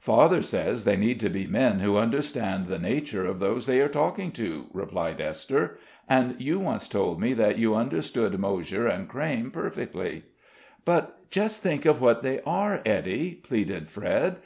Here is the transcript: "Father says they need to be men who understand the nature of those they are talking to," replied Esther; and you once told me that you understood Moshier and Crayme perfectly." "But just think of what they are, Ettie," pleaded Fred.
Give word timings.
"Father 0.00 0.42
says 0.42 0.84
they 0.84 0.98
need 0.98 1.18
to 1.20 1.30
be 1.30 1.46
men 1.46 1.80
who 1.80 1.96
understand 1.96 2.66
the 2.66 2.78
nature 2.78 3.24
of 3.24 3.38
those 3.38 3.64
they 3.64 3.80
are 3.80 3.88
talking 3.88 4.32
to," 4.32 4.66
replied 4.74 5.18
Esther; 5.18 5.78
and 6.06 6.38
you 6.38 6.60
once 6.60 6.86
told 6.86 7.18
me 7.18 7.32
that 7.32 7.56
you 7.58 7.74
understood 7.74 8.38
Moshier 8.38 8.86
and 8.86 9.08
Crayme 9.08 9.50
perfectly." 9.50 10.24
"But 10.84 11.30
just 11.30 11.62
think 11.62 11.86
of 11.86 12.02
what 12.02 12.20
they 12.22 12.40
are, 12.42 12.82
Ettie," 12.84 13.36
pleaded 13.36 13.88
Fred. 13.88 14.40